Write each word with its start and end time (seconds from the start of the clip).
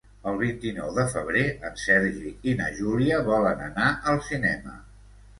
El 0.29 0.37
vint-i-nou 0.41 0.87
de 0.93 1.03
febrer 1.09 1.43
en 1.67 1.75
Sergi 1.81 2.31
i 2.51 2.55
na 2.61 2.69
Júlia 2.79 3.19
volen 3.27 3.61
anar 3.67 3.91
al 4.13 4.19
cinema. 4.29 4.75